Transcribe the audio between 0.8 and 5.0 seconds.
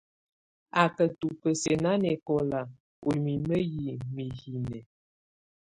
Á ka tubǝ́siǝ́ nanɛkɔla ù mimǝ́ yi miyinǝ́.